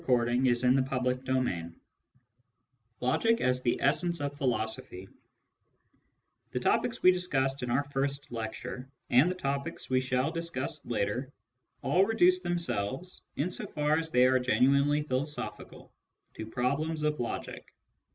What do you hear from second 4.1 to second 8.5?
OF PHILOSOPHY The topics we discussed in our first